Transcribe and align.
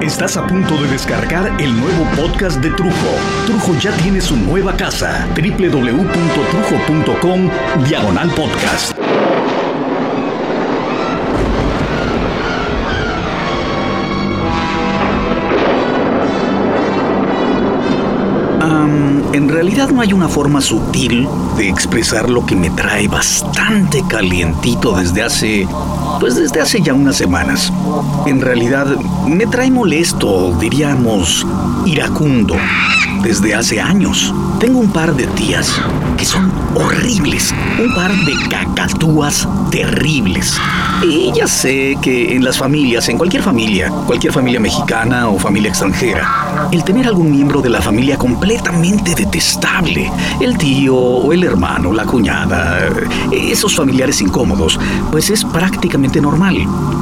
Estás 0.00 0.36
a 0.36 0.46
punto 0.46 0.80
de 0.80 0.86
descargar 0.88 1.60
el 1.60 1.76
nuevo 1.78 2.04
podcast 2.16 2.60
de 2.60 2.70
Trujo. 2.70 3.16
Trujo 3.46 3.76
ya 3.80 3.90
tiene 3.96 4.20
su 4.20 4.36
nueva 4.36 4.76
casa, 4.76 5.26
www.trujo.com, 5.34 7.50
diagonal 7.88 8.30
podcast. 8.30 8.96
en 19.32 19.48
realidad 19.48 19.88
no 19.88 20.02
hay 20.02 20.12
una 20.12 20.28
forma 20.28 20.60
sutil 20.60 21.26
de 21.56 21.68
expresar 21.68 22.28
lo 22.28 22.44
que 22.44 22.54
me 22.54 22.68
trae 22.70 23.08
bastante 23.08 24.04
calientito 24.06 24.92
desde 24.92 25.22
hace 25.22 25.66
pues 26.22 26.36
desde 26.36 26.60
hace 26.60 26.80
ya 26.80 26.94
unas 26.94 27.16
semanas. 27.16 27.72
En 28.26 28.40
realidad 28.40 28.86
me 29.26 29.44
trae 29.44 29.72
molesto, 29.72 30.56
diríamos, 30.60 31.44
iracundo, 31.84 32.54
desde 33.22 33.54
hace 33.54 33.80
años. 33.80 34.34
Tengo 34.58 34.78
un 34.78 34.90
par 34.92 35.14
de 35.14 35.26
tías 35.28 35.80
que 36.16 36.24
son 36.24 36.52
horribles, 36.74 37.54
un 37.82 37.94
par 37.94 38.12
de 38.12 38.34
cacatúas 38.48 39.48
terribles. 39.70 40.58
Y 41.02 41.32
ya 41.32 41.46
sé 41.46 41.96
que 42.00 42.34
en 42.34 42.44
las 42.44 42.58
familias, 42.58 43.08
en 43.08 43.18
cualquier 43.18 43.42
familia, 43.42 43.90
cualquier 44.06 44.32
familia 44.32 44.60
mexicana 44.60 45.28
o 45.28 45.38
familia 45.38 45.70
extranjera, 45.70 46.68
el 46.70 46.84
tener 46.84 47.06
algún 47.06 47.30
miembro 47.30 47.60
de 47.60 47.70
la 47.70 47.80
familia 47.80 48.16
completamente 48.16 49.14
detestable, 49.14 50.10
el 50.40 50.56
tío 50.58 50.96
o 50.96 51.32
el 51.32 51.44
hermano, 51.44 51.92
la 51.92 52.04
cuñada, 52.04 52.88
esos 53.32 53.74
familiares 53.74 54.20
incómodos, 54.20 54.78
pues 55.10 55.30
es 55.30 55.44
prácticamente 55.44 56.20
normal. 56.20 56.56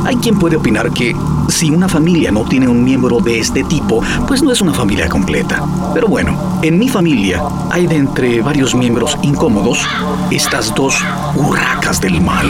Hay 0.04 0.16
quien 0.16 0.38
puede 0.38 0.56
opinar 0.56 0.90
que 0.92 1.14
si 1.60 1.68
una 1.68 1.90
familia 1.90 2.30
no 2.30 2.46
tiene 2.46 2.66
un 2.66 2.82
miembro 2.82 3.20
de 3.20 3.38
este 3.38 3.62
tipo, 3.64 4.02
pues 4.26 4.42
no 4.42 4.50
es 4.50 4.62
una 4.62 4.72
familia 4.72 5.10
completa. 5.10 5.62
Pero 5.92 6.08
bueno, 6.08 6.58
en 6.62 6.78
mi 6.78 6.88
familia 6.88 7.42
hay 7.70 7.86
de 7.86 7.96
entre 7.96 8.40
varios 8.40 8.74
miembros 8.74 9.18
incómodos 9.20 9.86
estas 10.30 10.74
dos 10.74 11.04
hurracas 11.36 12.00
del 12.00 12.18
mal. 12.22 12.46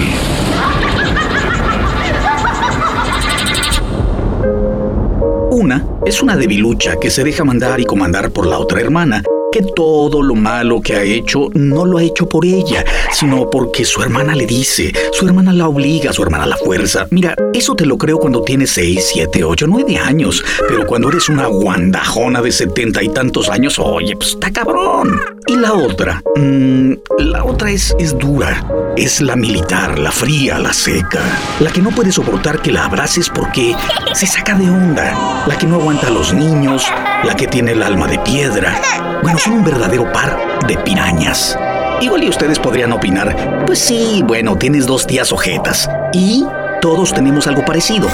Una 5.50 5.84
es 6.06 6.22
una 6.22 6.36
debilucha 6.36 6.94
que 7.00 7.10
se 7.10 7.24
deja 7.24 7.42
mandar 7.42 7.80
y 7.80 7.86
comandar 7.86 8.30
por 8.30 8.46
la 8.46 8.60
otra 8.60 8.80
hermana 8.80 9.24
que 9.50 9.62
todo 9.62 10.22
lo 10.22 10.34
malo 10.34 10.80
que 10.80 10.94
ha 10.94 11.02
hecho 11.02 11.48
no 11.54 11.84
lo 11.84 11.98
ha 11.98 12.02
hecho 12.02 12.28
por 12.28 12.44
ella, 12.44 12.84
sino 13.12 13.50
porque 13.50 13.84
su 13.84 14.02
hermana 14.02 14.34
le 14.34 14.46
dice, 14.46 14.92
su 15.12 15.26
hermana 15.26 15.52
la 15.52 15.68
obliga, 15.68 16.12
su 16.12 16.22
hermana 16.22 16.46
la 16.46 16.56
fuerza. 16.56 17.06
Mira, 17.10 17.34
eso 17.52 17.74
te 17.74 17.86
lo 17.86 17.98
creo 17.98 18.18
cuando 18.18 18.42
tienes 18.42 18.70
6, 18.70 19.10
7, 19.12 19.44
8, 19.44 19.66
9 19.68 19.96
años, 19.98 20.44
pero 20.68 20.86
cuando 20.86 21.08
eres 21.08 21.28
una 21.28 21.46
guandajona 21.46 22.40
de 22.42 22.52
setenta 22.52 23.02
y 23.02 23.08
tantos 23.08 23.48
años, 23.48 23.78
oye, 23.78 24.14
pues 24.16 24.30
está 24.30 24.52
cabrón. 24.52 25.20
Y 25.46 25.56
la 25.56 25.72
otra, 25.72 26.22
mmm, 26.36 26.92
la 27.18 27.44
otra 27.44 27.70
es, 27.70 27.94
es 27.98 28.16
dura, 28.16 28.64
es 28.96 29.20
la 29.20 29.34
militar, 29.34 29.98
la 29.98 30.12
fría, 30.12 30.58
la 30.58 30.72
seca, 30.72 31.22
la 31.58 31.72
que 31.72 31.82
no 31.82 31.90
puede 31.90 32.12
soportar 32.12 32.62
que 32.62 32.70
la 32.70 32.84
abraces 32.84 33.28
porque 33.28 33.74
se 34.14 34.26
saca 34.26 34.54
de 34.54 34.70
onda, 34.70 35.44
la 35.46 35.58
que 35.58 35.66
no 35.66 35.76
aguanta 35.76 36.06
a 36.06 36.10
los 36.10 36.32
niños, 36.32 36.86
la 37.24 37.34
que 37.34 37.48
tiene 37.48 37.72
el 37.72 37.82
alma 37.82 38.06
de 38.06 38.18
piedra. 38.20 38.80
Bueno, 39.22 39.38
son 39.40 39.54
un 39.54 39.64
verdadero 39.64 40.10
par 40.12 40.38
de 40.66 40.76
pirañas. 40.76 41.58
Igual 42.02 42.24
y 42.24 42.28
ustedes 42.28 42.58
podrían 42.58 42.92
opinar, 42.92 43.64
pues 43.64 43.78
sí, 43.78 44.22
bueno, 44.26 44.56
tienes 44.56 44.86
dos 44.86 45.06
tías 45.06 45.32
ojetas. 45.32 45.88
Y 46.12 46.44
todos 46.82 47.14
tenemos 47.14 47.46
algo 47.46 47.64
parecido. 47.64 48.08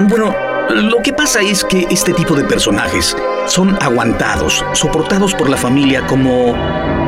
Bueno, 0.00 0.34
lo 0.70 1.02
que 1.02 1.12
pasa 1.12 1.40
es 1.40 1.64
que 1.64 1.86
este 1.90 2.12
tipo 2.12 2.34
de 2.34 2.44
personajes 2.44 3.16
son 3.46 3.76
aguantados, 3.80 4.64
soportados 4.72 5.34
por 5.34 5.48
la 5.48 5.56
familia 5.56 6.06
como 6.06 6.54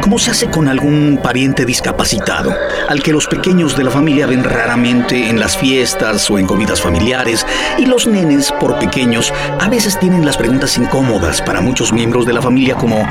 como 0.00 0.18
se 0.18 0.30
hace 0.30 0.50
con 0.50 0.66
algún 0.66 1.20
pariente 1.22 1.66
discapacitado, 1.66 2.54
al 2.88 3.02
que 3.02 3.12
los 3.12 3.26
pequeños 3.26 3.76
de 3.76 3.84
la 3.84 3.90
familia 3.90 4.26
ven 4.26 4.42
raramente 4.42 5.28
en 5.28 5.38
las 5.38 5.58
fiestas 5.58 6.30
o 6.30 6.38
en 6.38 6.46
comidas 6.46 6.80
familiares, 6.80 7.46
y 7.76 7.84
los 7.84 8.06
nenes, 8.06 8.50
por 8.52 8.78
pequeños, 8.78 9.30
a 9.60 9.68
veces 9.68 9.98
tienen 9.98 10.24
las 10.24 10.38
preguntas 10.38 10.78
incómodas 10.78 11.42
para 11.42 11.60
muchos 11.60 11.92
miembros 11.92 12.24
de 12.24 12.32
la 12.32 12.40
familia 12.40 12.76
como, 12.76 13.06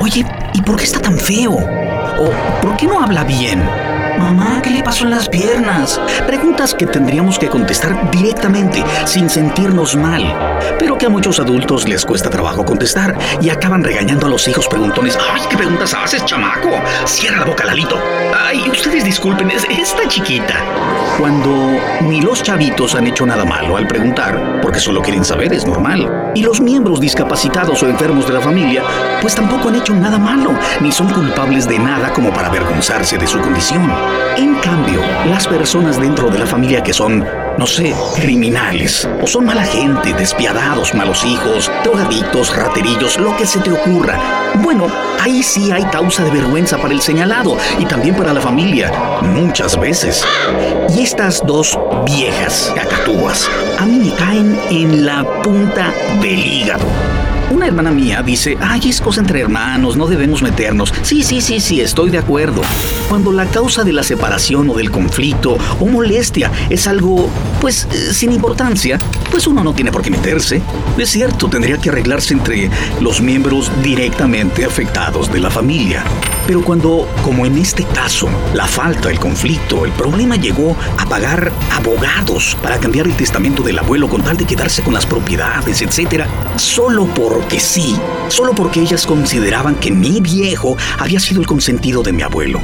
oye, 0.00 0.26
¿y 0.52 0.60
por 0.60 0.76
qué 0.76 0.84
está 0.84 1.00
tan 1.00 1.16
feo? 1.16 1.54
¿O 1.54 2.60
por 2.60 2.76
qué 2.76 2.86
no 2.86 3.00
habla 3.00 3.24
bien? 3.24 3.62
Mamá, 4.18 4.60
¿qué 4.62 4.70
le 4.70 4.82
pasó 4.82 5.04
en 5.04 5.10
las 5.10 5.28
piernas? 5.28 6.00
Preguntas 6.26 6.74
que 6.74 6.86
tendríamos 6.86 7.38
que 7.38 7.48
contestar 7.48 8.10
directamente, 8.10 8.84
sin 9.04 9.28
sentirnos 9.28 9.96
mal, 9.96 10.22
pero 10.78 10.96
que 10.96 11.06
a 11.06 11.08
muchos 11.08 11.40
adultos 11.40 11.88
les 11.88 12.04
cuesta 12.04 12.30
trabajo 12.30 12.64
contestar 12.64 13.16
y 13.40 13.50
acaban 13.50 13.82
regañando 13.82 14.26
a 14.26 14.30
los 14.30 14.46
hijos 14.46 14.68
preguntones. 14.68 15.18
¡Ay, 15.32 15.42
qué 15.50 15.56
preguntas 15.56 15.94
haces, 15.94 16.24
chamaco! 16.24 16.70
Cierra 17.06 17.40
la 17.40 17.44
boca, 17.46 17.64
Lalito. 17.64 17.98
Ay, 18.36 18.62
ustedes 18.70 19.04
disculpen, 19.04 19.50
es 19.50 19.64
esta 19.68 20.06
chiquita. 20.08 20.54
Cuando 21.18 21.78
ni 22.02 22.20
los 22.20 22.42
chavitos 22.42 22.94
han 22.94 23.06
hecho 23.06 23.26
nada 23.26 23.44
malo 23.44 23.76
al 23.76 23.86
preguntar, 23.86 24.60
porque 24.62 24.80
solo 24.80 25.02
quieren 25.02 25.24
saber, 25.24 25.52
es 25.52 25.66
normal. 25.66 26.32
Y 26.34 26.42
los 26.42 26.60
miembros 26.60 27.00
discapacitados 27.00 27.82
o 27.82 27.88
enfermos 27.88 28.26
de 28.26 28.34
la 28.34 28.40
familia, 28.40 28.82
pues 29.20 29.34
tampoco 29.34 29.68
han 29.68 29.76
hecho 29.76 29.94
nada 29.94 30.18
malo, 30.18 30.52
ni 30.80 30.90
son 30.92 31.08
culpables 31.10 31.68
de 31.68 31.78
nada 31.78 32.12
como 32.12 32.32
para 32.32 32.48
avergonzarse 32.48 33.16
de 33.18 33.26
su 33.26 33.40
condición. 33.40 33.90
En 34.36 34.54
cambio, 34.56 35.00
las 35.28 35.46
personas 35.46 36.00
dentro 36.00 36.28
de 36.28 36.38
la 36.38 36.46
familia 36.46 36.82
que 36.82 36.92
son, 36.92 37.24
no 37.56 37.66
sé, 37.66 37.94
criminales, 38.16 39.08
o 39.22 39.26
son 39.26 39.44
mala 39.44 39.62
gente, 39.64 40.12
despiadados, 40.12 40.94
malos 40.94 41.24
hijos, 41.24 41.70
drogadictos, 41.84 42.56
raterillos, 42.56 43.18
lo 43.18 43.36
que 43.36 43.46
se 43.46 43.60
te 43.60 43.70
ocurra, 43.70 44.18
bueno, 44.56 44.86
ahí 45.20 45.42
sí 45.42 45.70
hay 45.70 45.84
causa 45.84 46.24
de 46.24 46.30
vergüenza 46.30 46.78
para 46.78 46.94
el 46.94 47.00
señalado 47.00 47.56
y 47.78 47.84
también 47.84 48.16
para 48.16 48.32
la 48.32 48.40
familia, 48.40 48.92
muchas 49.22 49.78
veces. 49.78 50.24
Y 50.96 51.02
estas 51.02 51.46
dos 51.46 51.78
viejas 52.04 52.72
cacatúas 52.74 53.48
a 53.78 53.86
mí 53.86 53.98
me 53.98 54.14
caen 54.14 54.58
en 54.70 55.06
la 55.06 55.24
punta 55.42 55.92
del 56.20 56.38
hígado. 56.38 56.86
Una 57.50 57.66
hermana 57.66 57.90
mía 57.90 58.22
dice, 58.22 58.56
ay, 58.60 58.80
es 58.88 59.00
cosa 59.00 59.20
entre 59.20 59.40
hermanos, 59.40 59.96
no 59.96 60.06
debemos 60.06 60.42
meternos. 60.42 60.92
Sí, 61.02 61.22
sí, 61.22 61.40
sí, 61.40 61.60
sí, 61.60 61.80
estoy 61.80 62.10
de 62.10 62.18
acuerdo. 62.18 62.62
Cuando 63.08 63.32
la 63.32 63.46
causa 63.46 63.84
de 63.84 63.92
la 63.92 64.02
separación 64.02 64.70
o 64.70 64.74
del 64.74 64.90
conflicto 64.90 65.58
o 65.78 65.86
molestia 65.86 66.50
es 66.70 66.86
algo, 66.86 67.28
pues, 67.60 67.86
eh, 67.92 68.12
sin 68.12 68.32
importancia, 68.32 68.98
pues 69.30 69.46
uno 69.46 69.62
no 69.62 69.74
tiene 69.74 69.92
por 69.92 70.02
qué 70.02 70.10
meterse. 70.10 70.62
Es 70.96 71.10
cierto, 71.10 71.48
tendría 71.48 71.78
que 71.78 71.90
arreglarse 71.90 72.34
entre 72.34 72.70
los 73.00 73.20
miembros 73.20 73.70
directamente 73.82 74.64
afectados 74.64 75.32
de 75.32 75.40
la 75.40 75.50
familia. 75.50 76.04
Pero 76.46 76.62
cuando, 76.62 77.08
como 77.22 77.46
en 77.46 77.56
este 77.58 77.84
caso, 77.84 78.28
la 78.54 78.66
falta, 78.66 79.10
el 79.10 79.18
conflicto, 79.18 79.86
el 79.86 79.92
problema 79.92 80.36
llegó 80.36 80.76
a 80.98 81.06
pagar 81.06 81.52
abogados 81.72 82.56
para 82.62 82.78
cambiar 82.78 83.06
el 83.06 83.14
testamento 83.14 83.62
del 83.62 83.78
abuelo 83.78 84.08
con 84.08 84.22
tal 84.22 84.36
de 84.36 84.44
quedarse 84.44 84.82
con 84.82 84.92
las 84.92 85.06
propiedades, 85.06 85.80
etc., 85.80 86.26
solo 86.56 87.06
porque 87.34 87.58
sí, 87.58 87.96
solo 88.28 88.54
porque 88.54 88.80
ellas 88.80 89.04
consideraban 89.04 89.74
que 89.74 89.90
mi 89.90 90.20
viejo 90.20 90.76
había 91.00 91.18
sido 91.18 91.40
el 91.40 91.48
consentido 91.48 92.00
de 92.04 92.12
mi 92.12 92.22
abuelo. 92.22 92.60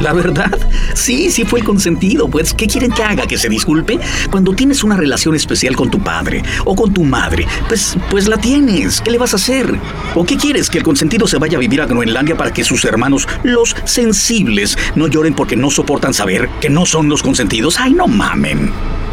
La 0.00 0.12
verdad, 0.12 0.56
sí, 0.94 1.28
sí 1.32 1.44
fue 1.44 1.58
el 1.58 1.64
consentido. 1.64 2.28
Pues, 2.28 2.54
¿qué 2.54 2.68
quieren 2.68 2.92
que 2.92 3.02
haga? 3.02 3.26
¿Que 3.26 3.36
se 3.36 3.48
disculpe? 3.48 3.98
Cuando 4.30 4.54
tienes 4.54 4.84
una 4.84 4.96
relación 4.96 5.34
especial 5.34 5.74
con 5.74 5.90
tu 5.90 5.98
padre 5.98 6.44
o 6.64 6.76
con 6.76 6.94
tu 6.94 7.02
madre, 7.02 7.48
pues, 7.66 7.96
pues 8.10 8.28
la 8.28 8.36
tienes. 8.36 9.00
¿Qué 9.00 9.10
le 9.10 9.18
vas 9.18 9.32
a 9.32 9.36
hacer? 9.36 9.76
¿O 10.14 10.24
qué 10.24 10.36
quieres? 10.36 10.70
¿Que 10.70 10.78
el 10.78 10.84
consentido 10.84 11.26
se 11.26 11.38
vaya 11.38 11.56
a 11.56 11.60
vivir 11.60 11.80
a 11.80 11.86
Groenlandia 11.86 12.36
para 12.36 12.52
que 12.52 12.62
sus 12.62 12.84
hermanos, 12.84 13.26
los 13.42 13.74
sensibles, 13.84 14.78
no 14.94 15.08
lloren 15.08 15.34
porque 15.34 15.56
no 15.56 15.68
soportan 15.68 16.14
saber 16.14 16.48
que 16.60 16.70
no 16.70 16.86
son 16.86 17.08
los 17.08 17.24
consentidos? 17.24 17.80
¡Ay, 17.80 17.92
no 17.92 18.06
mamen! 18.06 18.70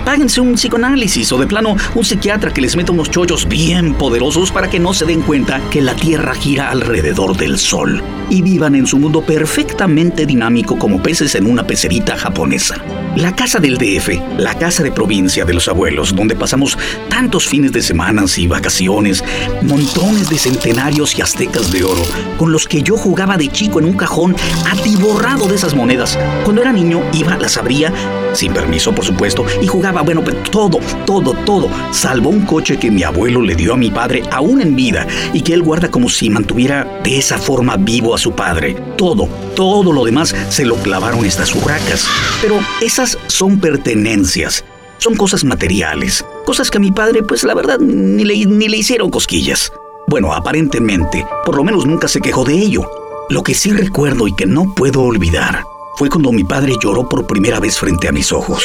Páguense 0.10 0.42
un 0.42 0.56
psicoanálisis 0.56 1.32
o 1.34 1.38
de 1.38 1.46
plano 1.46 1.76
un 1.94 2.04
psiquiatra 2.04 2.52
que 2.52 2.62
les 2.62 2.76
meta 2.76 2.92
unos 2.92 3.12
chollos 3.12 3.48
bien 3.48 3.94
poderosos 3.94 4.52
para 4.52 4.68
que 4.68 4.80
no 4.80 4.92
se 4.92 5.06
den 5.06 5.22
cuenta 5.22 5.62
que 5.70 5.84
la 5.84 5.94
Tierra 5.94 6.34
gira 6.34 6.72
alrededor 6.72 7.38
del 7.38 7.60
Sol 7.60 8.02
y 8.28 8.42
vivan 8.42 8.74
en 8.74 8.88
su 8.88 8.98
mundo 8.98 9.22
perfectamente 9.22 10.26
dinámico 10.26 10.80
como 10.80 11.04
peces 11.04 11.36
en 11.36 11.46
una 11.46 11.68
pecerita 11.68 12.18
japonesa. 12.18 12.84
La 13.16 13.36
casa 13.36 13.60
del 13.60 13.78
DF, 13.78 14.38
la 14.38 14.54
casa 14.56 14.84
de 14.84 14.92
provincia 14.92 15.44
de 15.44 15.54
los 15.54 15.68
abuelos, 15.68 16.16
donde 16.16 16.36
pasamos 16.36 16.78
tantos 17.10 17.48
fines 17.48 17.72
de 17.72 17.82
semanas 17.82 18.38
y 18.38 18.48
vacaciones, 18.48 19.24
montones 19.64 20.30
de 20.30 20.38
centenarios 20.38 21.18
y 21.18 21.22
aztecas 21.22 21.72
de 21.72 21.84
oro, 21.84 22.04
con 22.38 22.52
los 22.52 22.68
que 22.68 22.84
yo 22.84 22.96
jugaba 22.96 23.36
de 23.36 23.50
chico 23.50 23.80
en 23.80 23.86
un 23.86 23.98
cajón 23.98 24.36
atiborrado 24.72 25.48
de 25.48 25.56
esas 25.56 25.76
monedas. 25.76 26.18
Cuando 26.44 26.62
era 26.62 26.72
niño 26.72 27.02
iba, 27.14 27.36
las 27.38 27.58
abría, 27.58 27.92
sin 28.34 28.54
permiso 28.54 28.94
por 28.94 29.04
supuesto, 29.04 29.46
y 29.62 29.68
jugaba, 29.68 30.02
bueno, 30.02 30.24
todo, 30.52 30.80
todo, 31.06 31.34
todo, 31.46 31.70
salvo 31.92 32.30
un 32.30 32.46
coche 32.46 32.78
que 32.78 32.92
mi 32.92 33.04
abuelo 33.04 33.42
le 33.42 33.56
dio 33.56 33.74
a 33.74 33.78
mi 33.78 33.90
padre 33.90 34.24
aún 34.32 34.62
en 34.62 34.76
vida 34.76 35.08
y 35.34 35.42
que 35.42 35.54
él 35.54 35.64
guarda 35.64 35.90
como 35.90 36.10
si 36.10 36.30
mantuviera 36.30 37.02
de 37.04 37.18
esa 37.18 37.38
forma 37.38 37.76
vivo 37.76 38.14
a 38.14 38.18
su 38.18 38.34
padre. 38.34 38.76
Todo, 38.98 39.28
todo 39.56 39.92
lo 39.94 40.06
demás 40.06 40.36
se 40.50 40.66
lo 40.66 40.76
clavaron 40.76 41.26
estas 41.26 41.54
urracas. 41.56 42.08
Pero 42.42 42.60
son 43.06 43.60
pertenencias. 43.60 44.66
son 44.98 45.16
cosas 45.16 45.46
materiales, 45.46 46.26
cosas 46.46 46.70
que 46.70 46.78
a 46.78 46.82
mi 46.82 46.92
padre, 46.92 47.24
pues 47.24 47.44
la 47.46 47.54
verdad, 47.54 47.80
ni 47.80 48.26
le, 48.26 48.46
ni 48.46 48.68
le 48.68 48.78
hicieron 48.78 49.10
cosquillas. 49.10 49.72
Bueno, 50.08 50.34
aparentemente, 50.34 51.26
por 51.46 51.56
lo 51.56 51.64
menos 51.64 51.86
nunca 51.86 52.08
se 52.08 52.20
quejó 52.20 52.44
de 52.44 52.56
ello. 52.56 52.90
Lo 53.30 53.44
que 53.44 53.54
sí 53.54 53.72
recuerdo 53.72 54.28
y 54.28 54.36
que 54.36 54.46
no 54.46 54.74
puedo 54.76 55.04
olvidar 55.04 55.64
fue 56.00 56.10
cuando 56.10 56.32
mi 56.32 56.44
padre 56.44 56.76
lloró 56.82 57.08
por 57.08 57.28
primera 57.28 57.60
vez 57.60 57.78
frente 57.78 58.08
a 58.08 58.12
mis 58.12 58.32
ojos. 58.32 58.64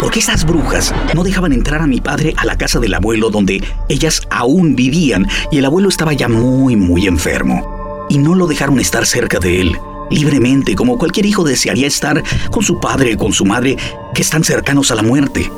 Porque 0.00 0.18
esas 0.18 0.44
brujas 0.44 0.92
no 1.14 1.24
dejaban 1.24 1.52
entrar 1.52 1.80
a 1.80 1.86
mi 1.86 2.00
padre 2.00 2.34
a 2.36 2.44
la 2.44 2.58
casa 2.58 2.78
del 2.78 2.94
abuelo 2.94 3.30
donde 3.30 3.62
ellas 3.88 4.22
aún 4.30 4.76
vivían 4.76 5.26
y 5.50 5.58
el 5.58 5.64
abuelo 5.64 5.88
estaba 5.88 6.12
ya 6.12 6.28
muy, 6.28 6.76
muy 6.76 7.06
enfermo. 7.06 8.06
Y 8.08 8.18
no 8.18 8.34
lo 8.34 8.46
dejaron 8.46 8.78
estar 8.80 9.06
cerca 9.06 9.38
de 9.38 9.60
él, 9.60 9.78
libremente, 10.10 10.74
como 10.74 10.98
cualquier 10.98 11.26
hijo 11.26 11.44
desearía 11.44 11.86
estar 11.86 12.22
con 12.50 12.62
su 12.62 12.80
padre 12.80 13.14
o 13.14 13.18
con 13.18 13.32
su 13.32 13.44
madre 13.44 13.76
que 14.14 14.22
están 14.22 14.44
cercanos 14.44 14.90
a 14.90 14.94
la 14.94 15.02
muerte. 15.02 15.50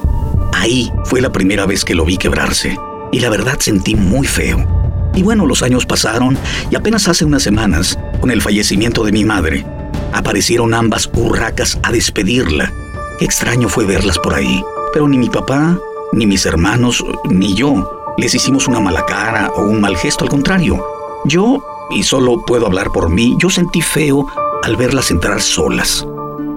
Ahí 0.52 0.92
fue 1.04 1.20
la 1.20 1.30
primera 1.30 1.66
vez 1.66 1.84
que 1.84 1.94
lo 1.94 2.04
vi 2.04 2.16
quebrarse 2.16 2.76
y 3.12 3.20
la 3.20 3.30
verdad 3.30 3.58
sentí 3.60 3.94
muy 3.94 4.26
feo. 4.26 4.66
Y 5.14 5.22
bueno, 5.22 5.46
los 5.46 5.62
años 5.62 5.86
pasaron 5.86 6.38
y 6.70 6.76
apenas 6.76 7.08
hace 7.08 7.24
unas 7.24 7.42
semanas, 7.42 7.98
con 8.20 8.30
el 8.30 8.42
fallecimiento 8.42 9.04
de 9.04 9.12
mi 9.12 9.24
madre, 9.24 9.64
aparecieron 10.12 10.74
ambas 10.74 11.10
hurracas 11.14 11.78
a 11.82 11.92
despedirla. 11.92 12.72
Qué 13.18 13.24
extraño 13.24 13.68
fue 13.68 13.84
verlas 13.84 14.18
por 14.18 14.34
ahí, 14.34 14.62
pero 14.92 15.08
ni 15.08 15.18
mi 15.18 15.28
papá, 15.28 15.78
ni 16.12 16.26
mis 16.26 16.46
hermanos, 16.46 17.04
ni 17.28 17.54
yo 17.54 18.14
les 18.18 18.34
hicimos 18.34 18.66
una 18.66 18.80
mala 18.80 19.06
cara 19.06 19.50
o 19.54 19.62
un 19.62 19.80
mal 19.80 19.96
gesto, 19.96 20.24
al 20.24 20.30
contrario. 20.30 20.84
Yo, 21.24 21.62
y 21.90 22.02
solo 22.02 22.44
puedo 22.46 22.66
hablar 22.66 22.90
por 22.92 23.10
mí, 23.10 23.36
yo 23.38 23.50
sentí 23.50 23.80
feo 23.80 24.26
al 24.62 24.76
verlas 24.76 25.10
entrar 25.10 25.40
solas, 25.40 26.06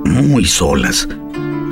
muy 0.06 0.46
solas, 0.46 1.08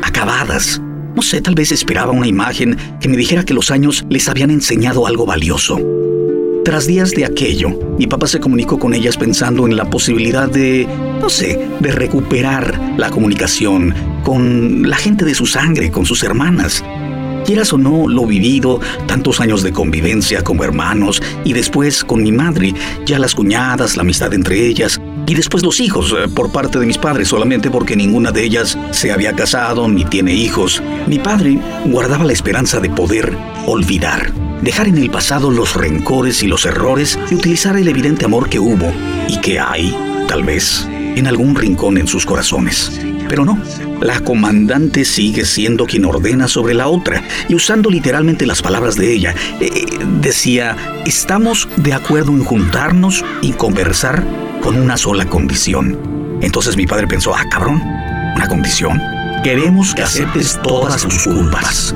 acabadas. 0.04 0.82
No 1.16 1.22
sé, 1.22 1.42
tal 1.42 1.56
vez 1.56 1.72
esperaba 1.72 2.12
una 2.12 2.28
imagen 2.28 2.78
que 3.02 3.10
me 3.10 3.18
dijera 3.18 3.44
que 3.44 3.54
los 3.54 3.72
años 3.72 4.06
les 4.10 4.30
habían 4.30 4.52
enseñado 4.52 5.08
algo 5.08 5.26
valioso. 5.26 5.80
Tras 6.64 6.86
días 6.86 7.12
de 7.12 7.26
aquello, 7.26 7.70
mi 7.98 8.06
papá 8.06 8.28
se 8.28 8.40
comunicó 8.40 8.78
con 8.78 8.94
ellas 8.94 9.18
pensando 9.18 9.66
en 9.66 9.76
la 9.76 9.90
posibilidad 9.90 10.50
de, 10.50 10.88
no 11.20 11.30
sé, 11.30 11.68
de 11.80 11.92
recuperar 11.92 12.80
la 12.98 13.10
comunicación 13.10 13.94
con 14.24 14.88
la 14.88 14.98
gente 14.98 15.26
de 15.26 15.34
su 15.34 15.46
sangre, 15.46 15.90
con 15.90 16.06
sus 16.06 16.24
hermanas. 16.24 16.84
Quieras 17.50 17.74
o 17.74 17.80
no, 17.80 18.08
lo 18.08 18.28
vivido, 18.28 18.80
tantos 19.08 19.40
años 19.40 19.64
de 19.64 19.74
convivencia 19.74 20.44
como 20.44 20.64
hermanos 20.64 21.20
y 21.44 21.54
después 21.54 22.04
con 22.04 22.22
mi 22.22 22.32
madre, 22.32 22.76
ya 23.08 23.18
las 23.18 23.34
cuñadas, 23.34 23.98
la 23.98 24.04
amistad 24.04 24.36
entre 24.36 24.68
ellas, 24.68 25.02
y 25.26 25.34
después 25.34 25.64
los 25.64 25.80
hijos, 25.80 26.14
eh, 26.16 26.30
por 26.30 26.52
parte 26.52 26.78
de 26.78 26.86
mis 26.86 27.00
padres, 27.00 27.30
solamente 27.30 27.72
porque 27.72 27.96
ninguna 27.96 28.32
de 28.32 28.44
ellas 28.44 28.78
se 28.92 29.12
había 29.12 29.34
casado 29.34 29.88
ni 29.88 30.06
tiene 30.06 30.32
hijos. 30.32 30.84
Mi 31.08 31.18
padre 31.18 31.58
guardaba 31.86 32.24
la 32.24 32.34
esperanza 32.34 32.80
de 32.80 32.92
poder 32.92 33.36
olvidar 33.66 34.32
dejar 34.62 34.88
en 34.88 35.00
el 35.00 35.10
pasado 35.10 35.50
los 35.50 35.74
rencores 35.74 36.44
y 36.44 36.48
los 36.48 36.68
errores 36.68 37.18
y 37.32 37.34
utilizar 37.34 37.78
el 37.78 37.88
evidente 37.88 38.26
amor 38.26 38.48
que 38.48 38.60
hubo 38.60 38.94
y 39.28 39.42
que 39.42 39.60
hay, 39.60 39.98
tal 40.28 40.44
vez, 40.44 40.88
en 40.88 41.26
algún 41.26 41.56
rincón 41.56 41.98
en 41.98 42.06
sus 42.06 42.28
corazones. 42.28 43.02
Pero 43.28 43.44
no, 43.44 43.60
la 44.02 44.20
comandante 44.22 45.06
sigue 45.06 45.46
siendo 45.46 45.86
quien 45.86 46.06
ordena 46.06 46.48
sobre 46.48 46.74
la 46.74 46.88
otra 46.88 47.24
y 47.48 47.56
usando 47.56 47.90
literalmente 47.90 48.46
las 48.46 48.62
palabras 48.62 48.96
de 48.96 49.14
ella. 49.14 49.36
Eh, 49.60 49.70
eh, 49.74 49.86
decía, 50.22 50.76
estamos 51.06 51.68
de 51.78 51.94
acuerdo 51.94 52.32
en 52.32 52.44
juntarnos 52.44 53.24
y 53.42 53.52
conversar 53.54 54.24
con 54.62 54.78
una 54.78 54.98
sola 54.98 55.26
condición. 55.26 55.98
Entonces 56.42 56.78
mi 56.78 56.86
padre 56.86 57.08
pensó, 57.08 57.34
ah, 57.36 57.44
cabrón, 57.50 57.82
una 58.36 58.48
condición. 58.48 59.02
Queremos 59.44 59.96
que 59.96 60.04
aceptes 60.04 60.60
todas 60.62 61.04
tus 61.04 61.24
culpas. 61.24 61.96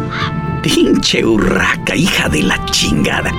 Pinche 0.62 1.26
urraca, 1.26 1.96
hija 1.96 2.30
de 2.30 2.44
la 2.44 2.64
chingada. 2.66 3.32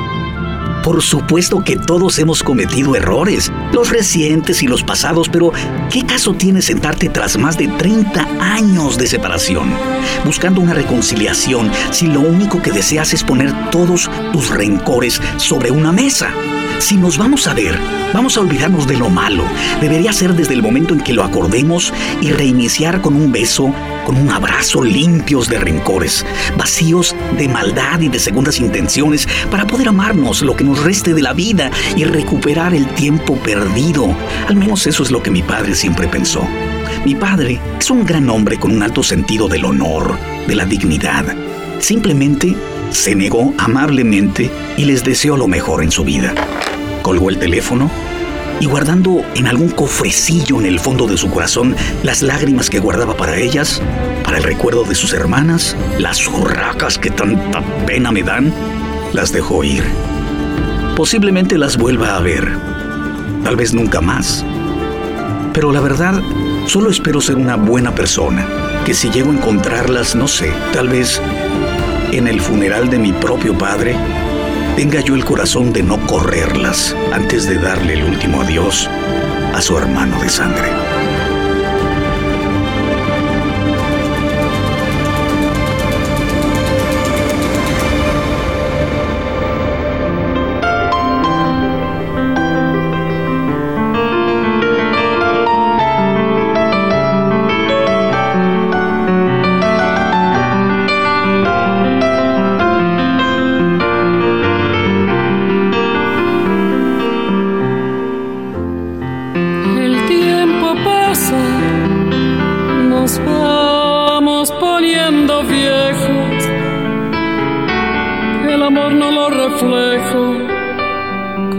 Por 0.85 1.01
supuesto 1.01 1.65
que 1.65 1.77
todos 1.77 2.19
hemos 2.19 2.43
cometido 2.43 2.95
errores, 2.95 3.51
los 3.73 3.89
recientes 3.89 4.63
y 4.63 4.67
los 4.67 4.83
pasados, 4.83 5.31
pero 5.31 5.51
¿qué 5.91 6.05
caso 6.05 6.35
tiene 6.35 6.61
sentarte 6.61 7.09
tras 7.09 7.39
más 7.39 7.57
de 7.57 7.69
30 7.69 8.29
años 8.39 8.99
de 8.99 9.07
separación, 9.07 9.73
buscando 10.27 10.61
una 10.61 10.75
reconciliación 10.75 11.73
si 11.91 12.07
lo 12.07 12.21
único 12.21 12.61
que 12.61 12.71
deseas 12.71 13.15
es 13.15 13.25
poner 13.25 13.71
todos 13.71 14.11
tus 14.35 14.51
rencores 14.51 15.23
sobre 15.39 15.71
una 15.71 15.91
mesa? 15.91 16.35
Si 16.79 16.97
nos 16.97 17.17
vamos 17.17 17.47
a 17.47 17.55
ver, 17.55 17.79
vamos 18.13 18.37
a 18.37 18.41
olvidarnos 18.41 18.87
de 18.87 18.97
lo 18.97 19.09
malo. 19.09 19.45
Debería 19.81 20.13
ser 20.13 20.35
desde 20.35 20.55
el 20.55 20.63
momento 20.63 20.93
en 20.93 21.01
que 21.01 21.13
lo 21.13 21.25
acordemos 21.25 21.93
y 22.21 22.31
reiniciar 22.31 23.01
con 23.01 23.15
un 23.15 23.33
beso, 23.33 23.73
con 24.05 24.17
un 24.17 24.31
abrazo 24.31 24.83
limpios 24.83 25.49
de 25.49 25.59
rencores, 25.59 26.27
vacíos 26.59 27.17
de 27.39 27.49
maldad 27.49 28.01
y 28.01 28.09
de 28.09 28.19
segundas 28.19 28.61
intenciones, 28.61 29.27
para 29.51 29.67
poder 29.67 29.89
amarnos 29.89 30.43
lo 30.43 30.57
que 30.57 30.65
nos 30.65 30.83
reste 30.83 31.15
de 31.15 31.23
la 31.23 31.33
vida 31.33 31.71
y 31.97 32.05
recuperar 32.05 32.75
el 32.75 32.87
tiempo 32.89 33.37
perdido. 33.37 34.15
Al 34.49 34.57
menos 34.57 34.87
eso 34.87 35.03
es 35.03 35.11
lo 35.11 35.23
que 35.23 35.31
mi 35.31 35.43
padre 35.43 35.75
siempre 35.75 36.09
pensó. 36.09 36.47
Mi 37.05 37.15
padre 37.15 37.61
es 37.79 37.91
un 37.91 38.05
gran 38.05 38.29
hombre 38.29 38.59
con 38.59 38.73
un 38.73 38.83
alto 38.83 39.03
sentido 39.03 39.49
del 39.49 39.65
honor, 39.65 40.19
de 40.47 40.55
la 40.55 40.67
dignidad. 40.67 41.25
Simplemente 41.79 42.57
se 42.91 43.15
negó 43.15 43.55
amablemente 43.59 44.51
y 44.77 44.85
les 44.85 45.05
deseó 45.05 45.37
lo 45.37 45.49
mejor 45.49 45.83
en 45.83 45.91
su 45.91 46.05
vida. 46.05 46.35
Colgó 47.03 47.31
el 47.31 47.39
teléfono 47.39 47.91
y 48.61 48.67
guardando 48.67 49.25
en 49.35 49.47
algún 49.47 49.69
cofrecillo 49.71 50.61
en 50.61 50.67
el 50.67 50.81
fondo 50.81 51.07
de 51.07 51.17
su 51.17 51.31
corazón 51.31 51.75
las 52.03 52.23
lágrimas 52.23 52.71
que 52.71 52.79
guardaba 52.79 53.17
para 53.17 53.37
ellas, 53.37 53.83
para 54.25 54.39
el 54.39 54.45
recuerdo 54.45 54.85
de 54.85 54.95
sus 54.95 55.13
hermanas, 55.13 55.77
las 55.99 56.27
urracas 56.27 56.99
que 56.99 57.11
tanta 57.11 57.63
pena 57.87 58.13
me 58.13 58.23
dan, 58.23 58.53
las 59.13 59.33
dejó 59.33 59.65
ir. 59.65 59.85
Posiblemente 60.97 61.59
las 61.59 61.77
vuelva 61.77 62.17
a 62.17 62.21
ver, 62.21 62.57
tal 63.43 63.57
vez 63.57 63.75
nunca 63.75 64.01
más. 64.01 64.45
Pero 65.53 65.73
la 65.73 65.81
verdad, 65.81 66.21
solo 66.67 66.91
espero 66.91 67.21
ser 67.21 67.37
una 67.37 67.57
buena 67.57 67.95
persona, 67.95 68.47
que 68.85 68.95
si 68.95 69.11
llego 69.11 69.31
a 69.31 69.35
encontrarlas, 69.35 70.15
no 70.15 70.27
sé, 70.27 70.53
tal 70.73 70.89
vez 70.89 71.21
en 72.17 72.29
el 72.29 72.41
funeral 72.41 72.91
de 72.91 72.99
mi 72.99 73.13
propio 73.13 73.57
padre, 73.57 73.97
tenga 74.77 75.01
yo 75.01 75.15
el 75.15 75.25
corazón 75.25 75.73
de 75.73 75.83
no 75.83 76.07
correrlas 76.07 76.95
antes 77.13 77.49
de 77.49 77.57
darle 77.57 77.95
el 77.95 78.05
último 78.05 78.43
adiós 78.43 78.89
a 79.53 79.61
su 79.61 79.77
hermano 79.77 80.21
de 80.23 80.29
sangre. 80.29 80.84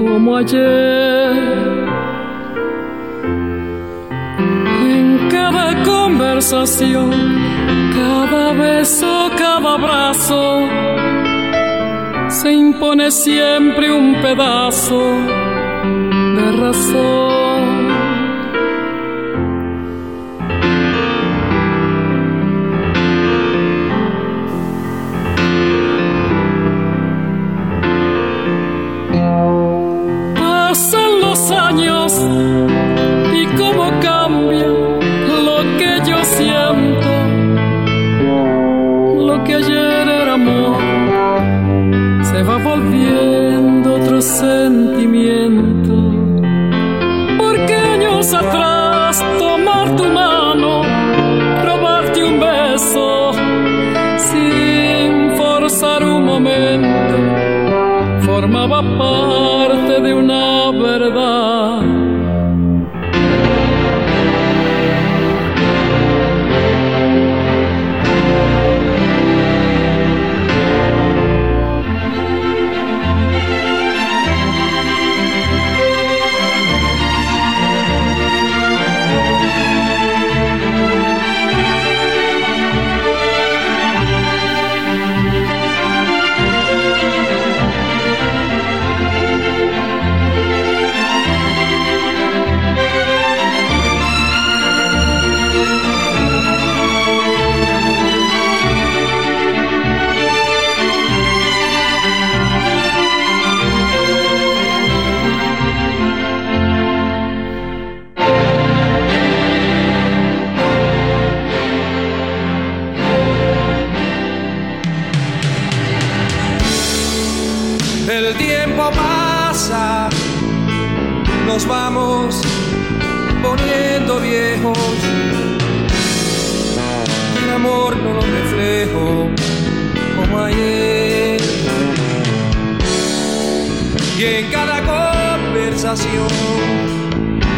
Como 0.05 0.37
ayer. 0.37 1.31
En 4.91 5.29
cada 5.29 5.83
conversación, 5.83 7.11
cada 7.95 8.53
beso, 8.53 9.31
cada 9.37 9.73
abrazo, 9.73 10.67
se 12.29 12.51
impone 12.53 13.09
siempre 13.09 13.91
un 13.91 14.15
pedazo 14.21 15.01
de 16.37 16.51
razón. 16.61 17.54
Papai 58.75 59.34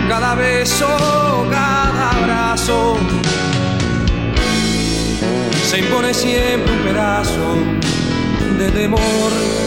cada 0.07 0.35
beso, 0.35 0.87
cada 1.49 2.11
abrazo, 2.11 2.97
se 5.69 5.79
impone 5.79 6.13
siempre 6.13 6.71
un 6.71 6.83
pedazo 6.83 7.55
de 8.57 8.71
temor. 8.71 9.66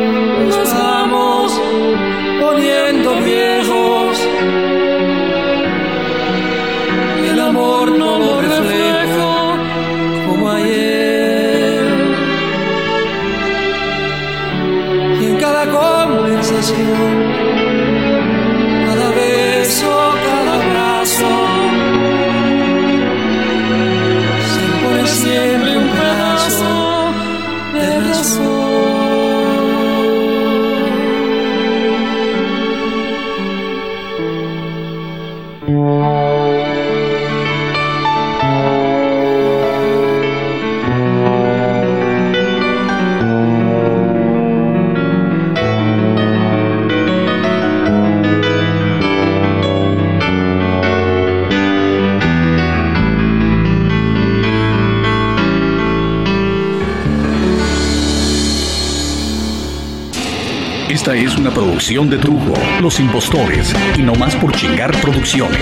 Esta 61.01 61.15
es 61.15 61.35
una 61.35 61.51
producción 61.51 62.11
de 62.11 62.19
Trujo, 62.19 62.53
Los 62.79 62.99
Impostores 62.99 63.73
y 63.97 64.03
No 64.03 64.13
Más 64.13 64.35
por 64.35 64.51
Chingar 64.55 64.91
Producciones. 65.01 65.57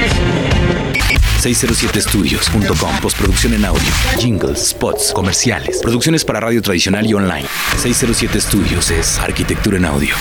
607studios.com 1.42 3.00
Postproducción 3.02 3.54
en 3.54 3.64
audio, 3.64 3.90
jingles, 4.18 4.72
spots, 4.72 5.14
comerciales, 5.14 5.80
producciones 5.82 6.26
para 6.26 6.42
radio 6.42 6.62
tradicional 6.62 7.08
y 7.08 7.14
online. 7.14 7.48
607 7.78 8.42
Studios 8.42 8.92
es 8.92 9.18
arquitectura 9.18 9.78
en 9.78 9.86
audio. 9.86 10.14